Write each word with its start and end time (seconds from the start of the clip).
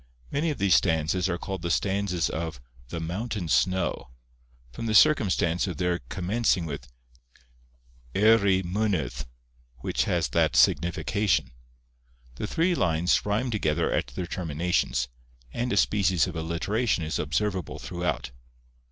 Many 0.31 0.49
of 0.49 0.57
these 0.57 0.73
stanzas 0.73 1.29
are 1.29 1.37
called 1.37 1.61
the 1.61 1.69
stanzas 1.69 2.27
of 2.27 2.59
'The 2.87 2.99
Mountain 2.99 3.49
Snow,' 3.49 4.09
from 4.71 4.87
the 4.87 4.95
circumstance 4.95 5.67
of 5.67 5.77
their 5.77 5.99
commencing 6.09 6.65
with 6.65 6.87
'Eiry 8.15 8.63
Mynydd,' 8.63 9.25
which 9.81 10.05
has 10.05 10.29
that 10.29 10.55
signification. 10.55 11.51
The 12.37 12.47
three 12.47 12.73
lines 12.73 13.23
rhyme 13.27 13.51
together 13.51 13.91
at 13.91 14.07
their 14.07 14.25
terminations; 14.25 15.07
and 15.53 15.71
a 15.71 15.77
species 15.77 16.25
of 16.25 16.35
alliteration 16.35 17.03
is 17.03 17.19
observable 17.19 17.77
throughout. 17.77 18.31